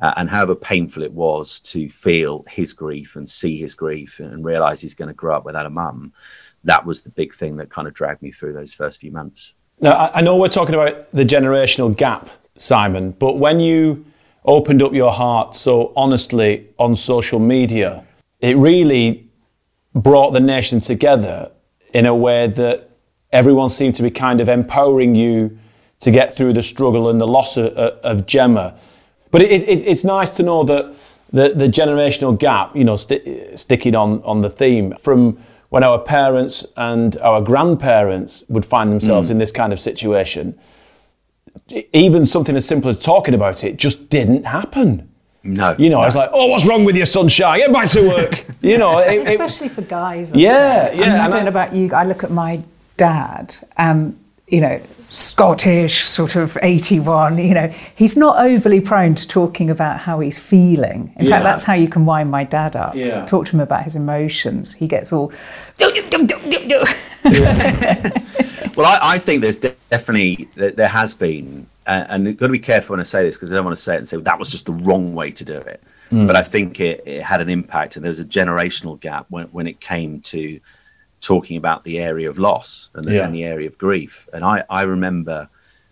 [0.00, 4.44] uh, and however painful it was to feel his grief and see his grief and
[4.44, 6.12] realize he's going to grow up without a mum,
[6.64, 9.54] that was the big thing that kind of dragged me through those first few months.
[9.80, 14.04] Now, I know we're talking about the generational gap, Simon, but when you
[14.44, 18.04] opened up your heart so honestly on social media,
[18.40, 19.28] it really
[19.94, 21.50] brought the nation together
[21.94, 22.90] in a way that
[23.32, 25.58] everyone seemed to be kind of empowering you
[26.00, 28.78] to get through the struggle and the loss of, of Gemma.
[29.30, 30.94] But it, it, it's nice to know that
[31.32, 35.38] the, the generational gap, you know, st- sticking on, on the theme from
[35.68, 39.32] when our parents and our grandparents would find themselves mm.
[39.32, 40.58] in this kind of situation,
[41.92, 45.08] even something as simple as talking about it just didn't happen.
[45.42, 45.74] No.
[45.78, 46.02] You know, no.
[46.02, 47.60] I was like, oh, what's wrong with your sunshine?
[47.60, 48.44] Get back to work.
[48.60, 50.34] you know, it, especially for guys.
[50.34, 51.02] Yeah, yeah.
[51.02, 51.92] I, mean, I don't know about you.
[51.94, 52.62] I look at my
[52.96, 53.56] dad.
[53.76, 54.18] Um,
[54.50, 59.98] you know, Scottish, sort of 81, you know, he's not overly prone to talking about
[59.98, 61.12] how he's feeling.
[61.16, 61.32] In yeah.
[61.32, 62.94] fact, that's how you can wind my dad up.
[62.94, 63.24] Yeah.
[63.26, 64.72] Talk to him about his emotions.
[64.72, 65.32] He gets all.
[68.76, 72.60] well, I, I, think there's definitely, there has been, uh, and you've got to be
[72.60, 74.24] careful when I say this because I don't want to say it and say well,
[74.24, 75.82] that was just the wrong way to do it.
[76.12, 76.28] Mm.
[76.28, 79.46] But I think it, it had an impact and there was a generational gap when,
[79.48, 80.60] when it came to
[81.20, 83.24] talking about the area of loss and, yeah.
[83.24, 84.28] and the area of grief.
[84.32, 85.48] And I, I remember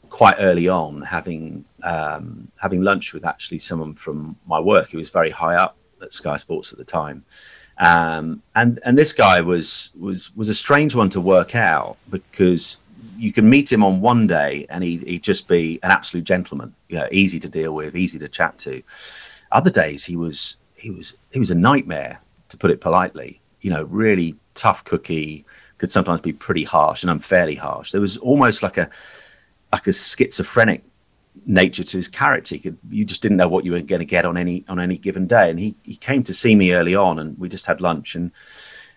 [0.08, 5.10] quite early on having um, having lunch with actually someone from my work who was
[5.10, 7.24] very high up at Sky Sports at the time.
[7.78, 12.78] Um, and and this guy was was was a strange one to work out because
[13.16, 16.72] you can meet him on one day and he, he'd just be an absolute gentleman,
[16.88, 18.80] you know, easy to deal with, easy to chat to.
[19.50, 23.40] Other days he was he was he was a nightmare, to put it politely.
[23.60, 25.44] You know, really tough cookie,
[25.78, 27.92] could sometimes be pretty harsh and unfairly harsh.
[27.92, 28.90] There was almost like a
[29.72, 30.82] like a schizophrenic
[31.46, 32.58] nature to his character.
[32.58, 34.98] Could, you just didn't know what you were going to get on any on any
[34.98, 35.50] given day.
[35.50, 38.30] And he he came to see me early on, and we just had lunch, and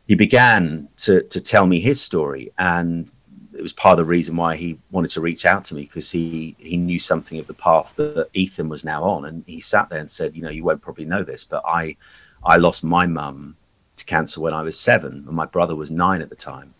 [0.07, 3.11] he began to to tell me his story, and
[3.53, 6.09] it was part of the reason why he wanted to reach out to me because
[6.09, 9.89] he he knew something of the path that Ethan was now on, and he sat
[9.89, 11.95] there and said, you know, you won't probably know this, but I
[12.43, 13.55] I lost my mum
[14.01, 16.73] to cancer when I was seven, and my brother was nine at the time.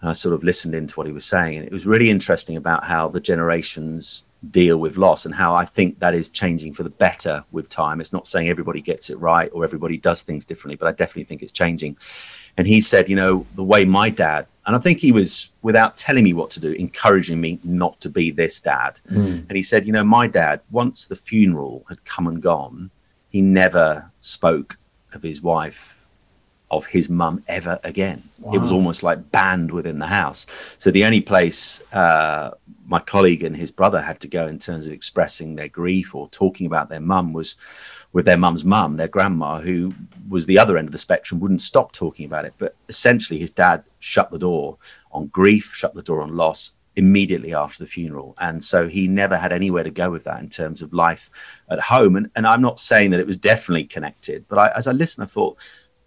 [0.00, 2.56] And I sort of listened into what he was saying, and it was really interesting
[2.56, 6.82] about how the generations deal with loss and how I think that is changing for
[6.82, 8.00] the better with time.
[8.00, 11.24] It's not saying everybody gets it right or everybody does things differently, but I definitely
[11.24, 11.96] think it's changing.
[12.56, 15.96] And he said, you know, the way my dad, and I think he was, without
[15.96, 19.00] telling me what to do, encouraging me not to be this dad.
[19.10, 19.46] Mm.
[19.48, 22.90] And he said, you know, my dad, once the funeral had come and gone,
[23.30, 24.78] he never spoke
[25.14, 26.03] of his wife
[26.70, 28.22] of his mum ever again.
[28.38, 28.52] Wow.
[28.54, 30.46] It was almost like banned within the house.
[30.78, 32.52] So the only place uh,
[32.86, 36.28] my colleague and his brother had to go in terms of expressing their grief or
[36.28, 37.56] talking about their mum was
[38.12, 39.92] with their mum's mum, their grandma, who
[40.28, 42.54] was the other end of the spectrum, wouldn't stop talking about it.
[42.58, 44.78] But essentially, his dad shut the door
[45.10, 48.36] on grief, shut the door on loss immediately after the funeral.
[48.38, 51.28] And so he never had anywhere to go with that in terms of life
[51.70, 52.14] at home.
[52.14, 55.24] And, and I'm not saying that it was definitely connected, but I, as I listened,
[55.24, 55.58] I thought,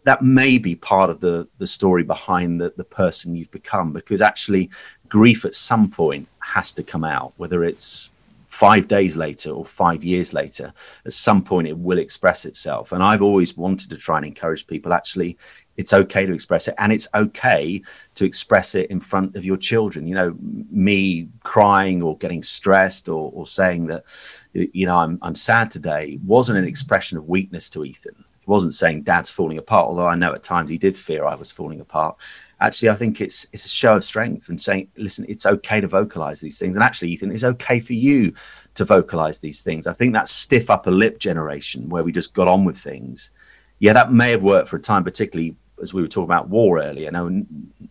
[0.07, 4.21] that may be part of the the story behind the, the person you've become because
[4.21, 4.69] actually
[5.09, 8.11] grief at some point has to come out whether it's
[8.45, 10.71] five days later or five years later
[11.05, 12.93] at some point it will express itself.
[12.93, 15.37] And i've always wanted to try and encourage people actually
[15.75, 17.81] it's okay to express it and it's okay
[18.15, 20.07] to express it in front of your children.
[20.07, 20.35] You know
[20.71, 24.05] me crying or getting stressed or, or saying that
[24.53, 29.03] you know I'm, I'm sad today wasn't an expression of weakness to ethan wasn't saying
[29.03, 32.17] dad's falling apart, although I know at times he did fear I was falling apart.
[32.59, 35.87] actually, I think it's it's a show of strength and saying, listen, it's okay to
[35.87, 36.75] vocalize these things.
[36.75, 38.33] And actually, Ethan, it's okay for you
[38.75, 39.87] to vocalize these things.
[39.87, 43.31] I think that stiff upper lip generation where we just got on with things,
[43.79, 46.81] yeah, that may have worked for a time, particularly as we were talking about war
[46.81, 47.11] earlier.
[47.11, 47.29] Now,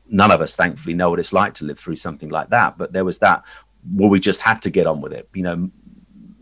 [0.09, 2.77] none of us, thankfully, know what it's like to live through something like that.
[2.77, 3.45] But there was that
[3.95, 5.29] well, we just had to get on with it.
[5.35, 5.71] You know,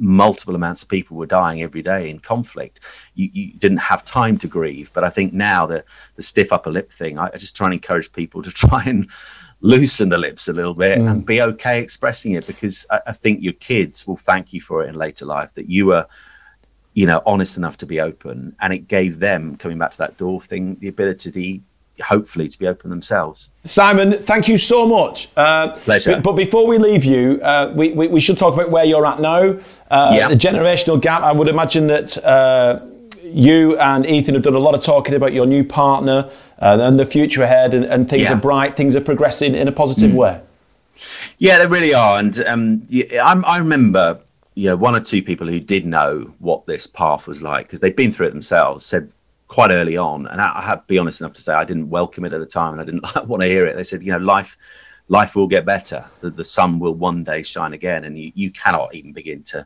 [0.05, 2.81] multiple amounts of people were dying every day in conflict.
[3.15, 4.93] You, you didn't have time to grieve.
[4.93, 5.85] But I think now the
[6.17, 9.11] the stiff upper lip thing, I, I just try and encourage people to try and
[9.61, 11.11] loosen the lips a little bit mm.
[11.11, 14.85] and be okay expressing it because I, I, think your kids will thank you for
[14.85, 16.07] it in later life that you were
[16.93, 20.19] you know honest enough to be open and it gave them coming back to that
[20.19, 21.63] door thing the ability
[22.03, 23.51] hopefully to be open themselves.
[23.65, 25.29] Simon, thank you so much.
[25.37, 26.21] Uh, Pleasure.
[26.21, 29.21] But before we leave you, uh, we, we, we, should talk about where you're at
[29.21, 29.59] now.
[29.91, 30.29] Uh, yeah.
[30.29, 31.23] The generational gap.
[31.23, 32.81] I would imagine that uh,
[33.23, 36.99] you and Ethan have done a lot of talking about your new partner uh, and
[36.99, 38.35] the future ahead, and, and things yeah.
[38.35, 40.17] are bright, things are progressing in a positive mm.
[40.17, 40.41] way.
[41.39, 42.19] Yeah, they really are.
[42.19, 42.87] And um,
[43.21, 44.21] I remember
[44.55, 47.81] you know one or two people who did know what this path was like because
[47.81, 49.13] they'd been through it themselves said
[49.55, 51.89] quite early on, and I, I have to be honest enough to say I didn't
[51.89, 53.77] welcome it at the time, and I didn't want to hear it.
[53.77, 54.59] They said, you know, life
[55.07, 56.05] life will get better.
[56.21, 59.65] The, the sun will one day shine again, and you, you cannot even begin to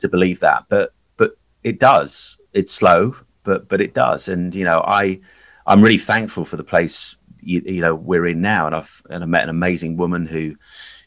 [0.00, 0.64] to believe that.
[0.68, 2.36] But but it does.
[2.52, 4.28] It's slow, but but it does.
[4.28, 5.18] And you know, I
[5.66, 9.22] I'm really thankful for the place you, you know we're in now, and I've and
[9.22, 10.56] I met an amazing woman who,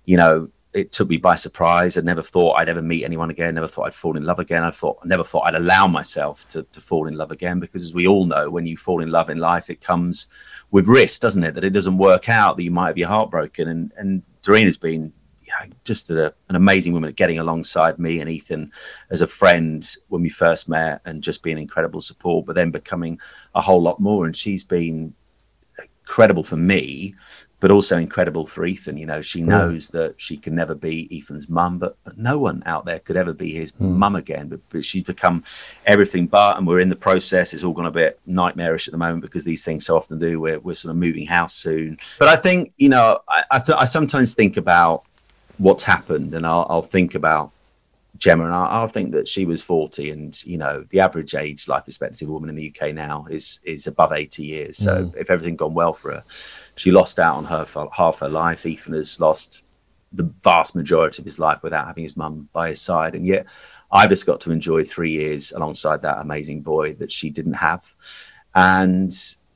[0.06, 1.98] you know, it took me by surprise.
[1.98, 3.56] I never thought I'd ever meet anyone again.
[3.56, 4.62] Never thought I'd fall in love again.
[4.62, 7.84] I thought I never thought I'd allow myself to, to fall in love again because,
[7.86, 10.28] as we all know, when you fall in love in life, it comes
[10.72, 11.56] with risk, doesn't it?
[11.56, 12.58] That it doesn't work out.
[12.58, 13.70] That you might have your heart broken.
[13.70, 18.20] And and Doreen's been you know, just a, an amazing woman at getting alongside me
[18.20, 18.70] and Ethan
[19.12, 22.46] as a friend when we first met, and just being incredible support.
[22.46, 23.18] But then becoming
[23.56, 24.26] a whole lot more.
[24.26, 25.14] And she's been
[26.06, 27.16] incredible for me
[27.66, 28.96] but also incredible for Ethan.
[28.96, 32.62] You know, she knows that she can never be Ethan's mum, but but no one
[32.68, 33.90] out there could ever be his mm.
[33.90, 34.50] mum again.
[34.50, 35.44] But, but she's become
[35.88, 37.56] everything but, and we're in the process.
[37.56, 40.40] It's all gone a bit nightmarish at the moment because these things so often do.
[40.40, 41.98] We're we're sort of moving house soon.
[42.20, 45.04] But I think you know, I I, th- I sometimes think about
[45.58, 47.52] what's happened, and I'll, I'll think about
[48.18, 51.68] Gemma, and I, I, think that she was 40, and you know, the average age
[51.68, 54.78] life expectancy of a woman in the UK now is is above 80 years.
[54.78, 55.16] So mm.
[55.16, 56.24] if everything gone well for her,
[56.76, 58.66] she lost out on her half her life.
[58.66, 59.64] Ethan has lost
[60.12, 63.48] the vast majority of his life without having his mum by his side, and yet
[63.92, 67.94] I've just got to enjoy three years alongside that amazing boy that she didn't have,
[68.54, 69.12] and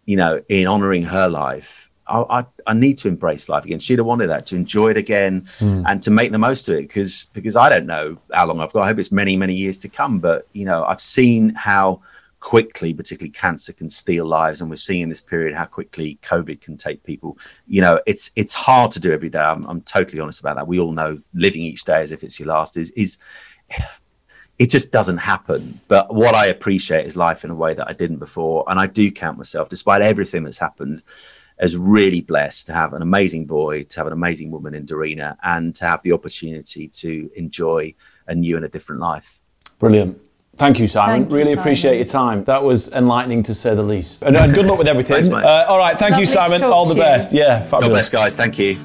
[0.05, 3.79] you know, in honouring her life I, I, need to embrace life again.
[3.79, 5.83] She'd have wanted that to enjoy it again mm.
[5.87, 8.73] and to make the most of it because because I don't know how long I've
[8.73, 8.83] got.
[8.83, 10.19] I hope it's many many years to come.
[10.19, 12.01] But you know, I've seen how
[12.39, 16.61] quickly, particularly cancer, can steal lives, and we're seeing in this period how quickly COVID
[16.61, 17.37] can take people.
[17.67, 19.39] You know, it's it's hard to do every day.
[19.39, 20.67] I'm, I'm totally honest about that.
[20.67, 23.17] We all know living each day as if it's your last is is.
[24.57, 25.79] It just doesn't happen.
[25.87, 28.65] But what I appreciate is life in a way that I didn't before.
[28.67, 31.01] And I do count myself, despite everything that's happened,
[31.59, 35.37] as really blessed to have an amazing boy, to have an amazing woman in Derrina,
[35.43, 37.93] and to have the opportunity to enjoy
[38.27, 39.39] a new and a different life.
[39.77, 40.19] Brilliant.
[40.59, 41.21] Thank you, Simon.
[41.21, 41.59] Thank really you, Simon.
[41.59, 42.43] appreciate your time.
[42.43, 44.23] That was enlightening to say the least.
[44.23, 45.23] And, and good luck with everything.
[45.23, 45.97] Thanks, uh, all right.
[45.97, 46.63] Thank Lovely you, Simon.
[46.63, 47.31] All the best.
[47.31, 47.39] You.
[47.39, 47.61] Yeah.
[47.61, 47.85] Fabulous.
[47.85, 48.35] God bless, guys.
[48.35, 48.77] Thank you.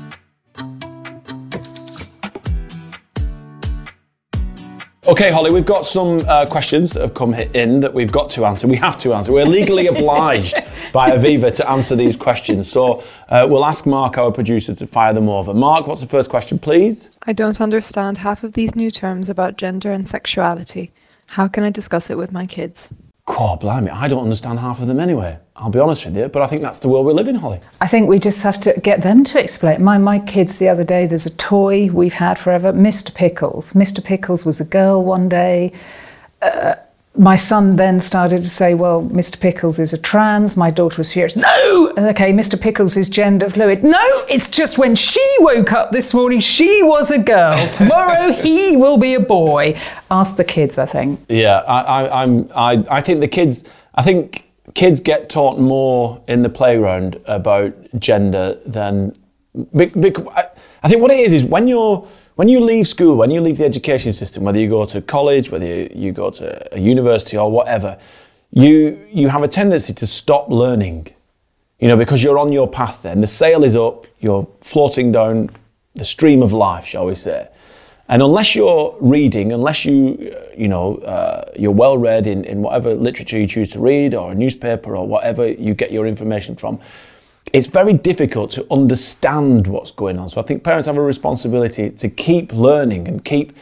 [5.09, 8.47] Okay, Holly, we've got some uh, questions that have come in that we've got to
[8.47, 8.69] answer.
[8.69, 9.33] We have to answer.
[9.33, 10.61] We're legally obliged
[10.93, 12.71] by Aviva to answer these questions.
[12.71, 15.53] So uh, we'll ask Mark, our producer, to fire them over.
[15.53, 17.11] Mark, what's the first question, please?
[17.25, 20.93] I don't understand half of these new terms about gender and sexuality.
[21.27, 22.91] How can I discuss it with my kids?
[23.27, 25.39] God, blimey, I don't understand half of them anyway.
[25.57, 27.61] I'll be honest with you, but I think that's the world we live in, Holly.
[27.81, 29.83] I think we just have to get them to explain.
[29.83, 33.15] My my kids the other day, there's a toy we've had forever, Mr.
[33.15, 33.73] Pickles.
[33.73, 34.05] Mr.
[34.05, 35.73] Pickles was a girl one day.
[36.43, 36.75] Uh,
[37.17, 39.39] my son then started to say, well, Mr.
[39.39, 40.57] Pickles is a trans.
[40.57, 41.37] My daughter was furious.
[41.37, 41.93] No!
[41.97, 42.61] Okay, Mr.
[42.61, 43.85] Pickles is gender fluid.
[43.85, 44.05] No!
[44.29, 47.69] It's just when she woke up this morning, she was a girl.
[47.73, 49.77] Tomorrow, he will be a boy.
[50.11, 51.21] Ask the kids, I think.
[51.29, 56.43] Yeah, I, am I, I think the kids, I think kids get taught more in
[56.43, 59.17] the playground about gender than.
[59.73, 63.59] I think what it is is when you're when you leave school, when you leave
[63.59, 67.37] the education system, whether you go to college, whether you, you go to a university
[67.37, 67.99] or whatever,
[68.51, 71.09] you you have a tendency to stop learning.
[71.81, 73.21] You know, because you're on your path then.
[73.21, 75.51] The sail is up, you're floating down
[75.95, 77.49] the stream of life, shall we say.
[78.09, 82.95] And unless you're reading, unless you, you know, uh, you're well read in, in whatever
[82.95, 86.81] literature you choose to read or a newspaper or whatever you get your information from,
[87.53, 90.29] it's very difficult to understand what's going on.
[90.29, 93.53] So I think parents have a responsibility to keep learning and keep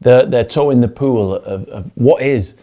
[0.00, 2.54] the, their toe in the pool of, of what is,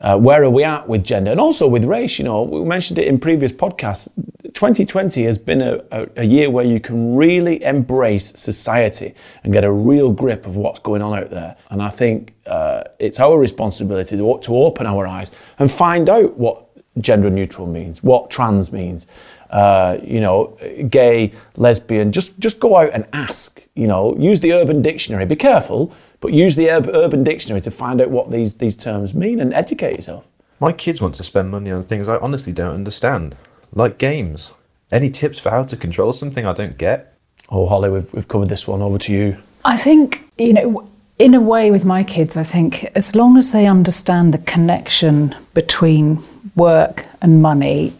[0.00, 2.18] uh, where are we at with gender, and also with race.
[2.18, 4.08] You know, we mentioned it in previous podcasts.
[4.54, 9.64] 2020 has been a, a, a year where you can really embrace society and get
[9.64, 11.56] a real grip of what's going on out there.
[11.70, 16.36] And I think uh, it's our responsibility to, to open our eyes and find out
[16.36, 16.66] what
[17.00, 19.06] gender neutral means, what trans means,
[19.50, 20.56] uh, you know,
[20.88, 22.12] gay, lesbian.
[22.12, 23.66] Just just go out and ask.
[23.74, 25.26] You know, use the Urban Dictionary.
[25.26, 29.40] Be careful, but use the Urban Dictionary to find out what these these terms mean
[29.40, 30.24] and educate yourself.
[30.60, 33.36] My kids want to spend money on things I honestly don't understand,
[33.72, 34.52] like games.
[34.92, 37.16] Any tips for how to control something I don't get?
[37.48, 38.82] Oh, Holly, we've, we've covered this one.
[38.82, 39.36] Over to you.
[39.64, 43.52] I think, you know, in a way with my kids, I think as long as
[43.52, 46.18] they understand the connection between
[46.56, 47.92] work and money,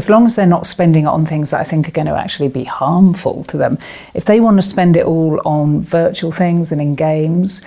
[0.00, 2.16] as long as they're not spending it on things that I think are going to
[2.16, 3.76] actually be harmful to them,
[4.14, 7.60] if they want to spend it all on virtual things and in games,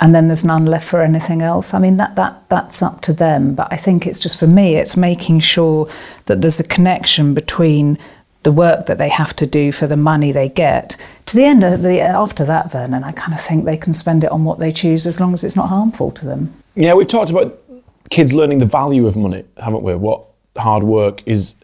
[0.00, 1.72] and then there's none left for anything else.
[1.72, 3.54] I mean that that that's up to them.
[3.54, 5.88] But I think it's just for me, it's making sure
[6.24, 7.98] that there's a connection between
[8.42, 10.96] the work that they have to do for the money they get.
[11.26, 14.24] To the end of the after that, Vernon, I kind of think they can spend
[14.24, 16.52] it on what they choose as long as it's not harmful to them.
[16.74, 17.62] Yeah, we've talked about
[18.10, 19.94] kids learning the value of money, haven't we?
[19.94, 20.24] What
[20.56, 21.54] hard work is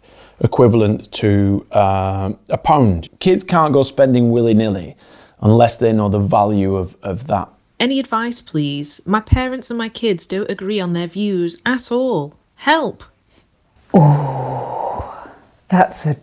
[0.43, 3.09] equivalent to uh, a pound.
[3.21, 4.97] Kids can't go spending willy nilly
[5.41, 7.49] unless they know the value of, of that.
[7.81, 9.01] Any advice, please?
[9.07, 12.35] My parents and my kids don't agree on their views at all.
[12.57, 13.03] Help!
[13.95, 15.31] Oh,
[15.69, 16.17] that's a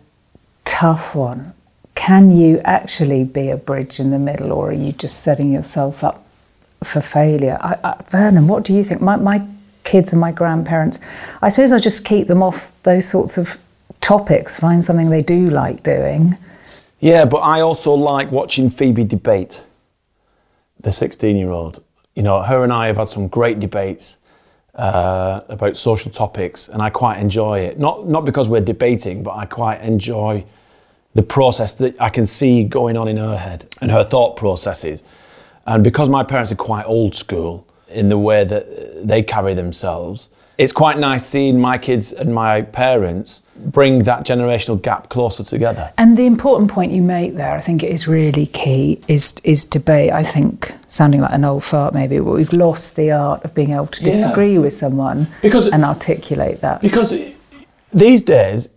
[0.64, 1.52] tough one.
[1.94, 6.02] Can you actually be a bridge in the middle, or are you just setting yourself
[6.02, 6.26] up
[6.82, 7.58] for failure?
[7.60, 9.02] I, I, Vernon, what do you think?
[9.02, 9.46] My, my
[9.84, 10.98] kids and my grandparents,
[11.42, 13.58] I suppose I just keep them off those sorts of
[14.00, 16.36] topics, find something they do like doing.
[17.00, 19.64] Yeah, but I also like watching Phoebe debate,
[20.80, 21.82] the 16 year old.
[22.14, 24.18] You know, her and I have had some great debates
[24.74, 27.78] uh, about social topics, and I quite enjoy it.
[27.78, 30.44] Not, not because we're debating, but I quite enjoy
[31.14, 35.02] the process that I can see going on in her head and her thought processes.
[35.66, 40.30] And because my parents are quite old school in the way that they carry themselves,
[40.58, 45.92] it's quite nice seeing my kids and my parents bring that generational gap closer together.
[45.98, 49.64] And the important point you make there, I think it is really key, is is
[49.64, 50.12] debate.
[50.12, 53.70] I think sounding like an old fart maybe, but we've lost the art of being
[53.70, 54.60] able to disagree yeah.
[54.60, 56.80] with someone because, and articulate that.
[56.80, 57.14] Because
[57.92, 58.68] these days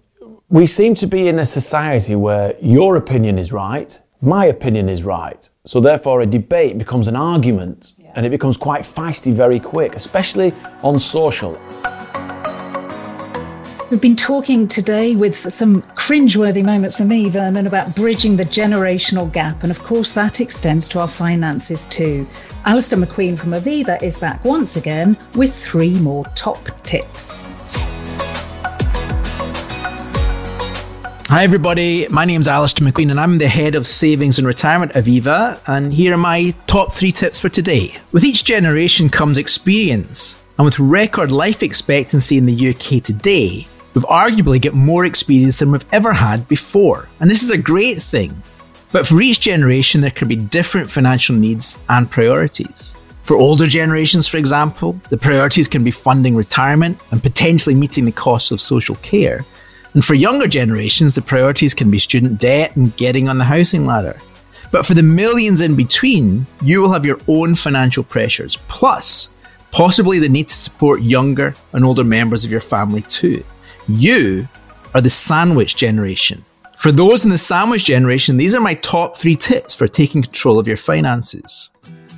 [0.50, 5.04] we seem to be in a society where your opinion is right, my opinion is
[5.04, 5.50] right.
[5.66, 7.94] So therefore a debate becomes an argument.
[8.16, 11.60] And it becomes quite feisty very quick, especially on social.
[13.94, 19.32] We've been talking today with some cringeworthy moments for me, Vernon, about bridging the generational
[19.32, 19.62] gap.
[19.62, 22.28] And of course, that extends to our finances too.
[22.66, 27.63] Alistair McQueen from Aviva is back once again with three more top tips.
[31.34, 32.08] Hi, everybody.
[32.10, 35.60] My name is Alistair McQueen, and I'm the head of savings and retirement at Aviva.
[35.66, 37.96] And here are my top three tips for today.
[38.12, 40.44] With each generation comes experience.
[40.60, 43.66] And with record life expectancy in the UK today,
[43.96, 48.00] We've arguably got more experience than we've ever had before, and this is a great
[48.00, 48.44] thing.
[48.92, 52.96] But for each generation, there can be different financial needs and priorities.
[53.24, 58.12] For older generations, for example, the priorities can be funding retirement and potentially meeting the
[58.12, 59.46] costs of social care.
[59.94, 63.86] And for younger generations, the priorities can be student debt and getting on the housing
[63.86, 64.20] ladder.
[64.72, 69.30] But for the millions in between, you will have your own financial pressures, plus
[69.72, 73.44] possibly the need to support younger and older members of your family too.
[73.88, 74.48] You
[74.96, 76.44] are the sandwich generation.
[76.78, 80.60] For those in the sandwich generation, these are my top three tips for taking control
[80.60, 81.70] of your finances.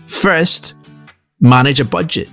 [0.08, 0.76] First,
[1.42, 2.30] manage a budget.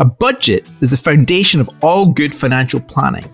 [0.00, 3.24] A budget is the foundation of all good financial planning.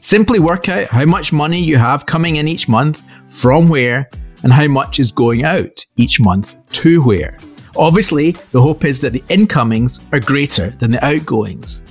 [0.00, 4.08] Simply work out how much money you have coming in each month, from where,
[4.42, 7.38] and how much is going out each month to where.
[7.76, 11.82] Obviously, the hope is that the incomings are greater than the outgoings.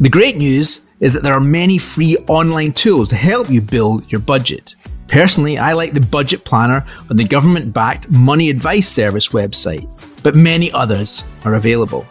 [0.00, 4.10] The great news is that there are many free online tools to help you build
[4.10, 4.74] your budget.
[5.08, 9.88] Personally, I like the budget planner on the government backed Money Advice Service website,
[10.22, 12.06] but many others are available.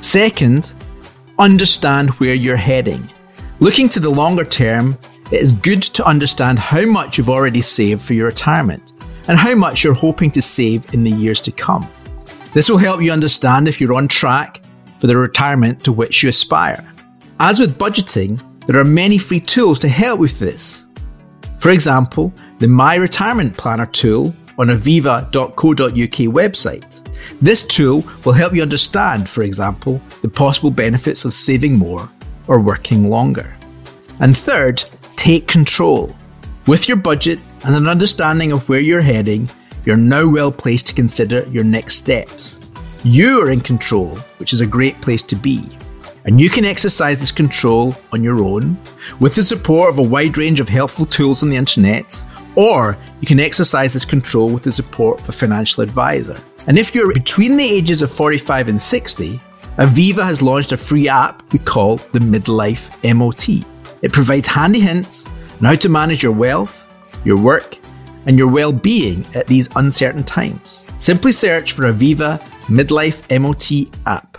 [0.00, 0.72] Second,
[1.38, 3.08] understand where you're heading.
[3.64, 4.98] Looking to the longer term,
[5.32, 8.92] it is good to understand how much you've already saved for your retirement
[9.26, 11.88] and how much you're hoping to save in the years to come.
[12.52, 14.60] This will help you understand if you're on track
[14.98, 16.84] for the retirement to which you aspire.
[17.40, 20.84] As with budgeting, there are many free tools to help with this.
[21.58, 27.40] For example, the My Retirement Planner tool on aviva.co.uk website.
[27.40, 32.10] This tool will help you understand, for example, the possible benefits of saving more
[32.46, 33.56] or working longer.
[34.20, 34.84] And third,
[35.16, 36.14] take control.
[36.66, 39.48] With your budget and an understanding of where you're heading,
[39.84, 42.58] you're now well placed to consider your next steps.
[43.02, 45.62] You are in control, which is a great place to be.
[46.24, 48.78] And you can exercise this control on your own
[49.20, 52.24] with the support of a wide range of helpful tools on the internet,
[52.56, 56.36] or you can exercise this control with the support of a financial advisor.
[56.66, 59.38] And if you're between the ages of 45 and 60,
[59.76, 63.66] Aviva has launched a free app we call the Midlife MOT.
[64.02, 66.88] It provides handy hints on how to manage your wealth,
[67.24, 67.78] your work,
[68.26, 70.86] and your well being at these uncertain times.
[70.96, 74.33] Simply search for Aviva Midlife MOT app.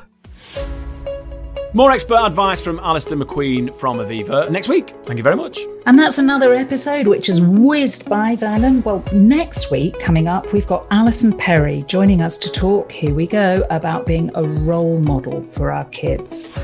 [1.76, 4.94] More expert advice from Alistair McQueen from Aviva next week.
[5.06, 5.60] Thank you very much.
[5.86, 8.82] And that's another episode which has whizzed by, Vernon.
[8.84, 13.28] Well, next week, coming up, we've got Alison Perry joining us to talk, here we
[13.28, 16.58] go, about being a role model for our kids.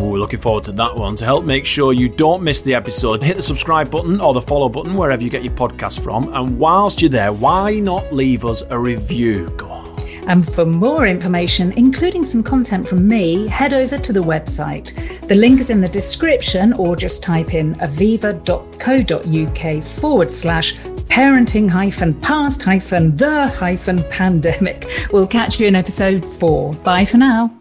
[0.00, 1.14] Ooh, looking forward to that one.
[1.14, 4.42] To help make sure you don't miss the episode, hit the subscribe button or the
[4.42, 6.34] follow button wherever you get your podcast from.
[6.34, 9.48] And whilst you're there, why not leave us a review?
[9.50, 9.85] Go on.
[10.26, 14.94] And for more information, including some content from me, head over to the website.
[15.28, 22.14] The link is in the description, or just type in aviva.co.uk forward slash parenting hyphen
[22.20, 24.84] past hyphen the hyphen pandemic.
[25.12, 26.74] We'll catch you in episode four.
[26.74, 27.56] Bye for now.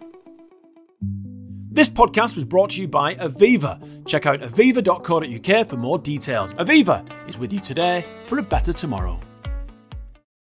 [1.76, 4.06] This podcast was brought to you by Aviva.
[4.06, 6.54] Check out aviva.co.uk for more details.
[6.54, 9.20] Aviva is with you today for a better tomorrow.